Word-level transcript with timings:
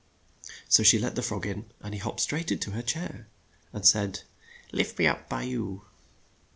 So 0.67 0.81
she 0.81 0.97
let 0.97 1.13
the 1.13 1.21
frog 1.21 1.45
in, 1.45 1.65
and 1.79 1.93
he 1.93 1.99
hopped 1.99 2.21
straight 2.21 2.47
to 2.59 2.71
her 2.71 2.81
chair, 2.81 3.27
and 3.71 3.85
said, 3.85 4.21
"Lift 4.71 4.97
me 4.97 5.05
up 5.05 5.29
by 5.29 5.43
you." 5.43 5.83